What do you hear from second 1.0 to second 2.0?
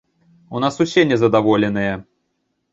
незадаволеныя.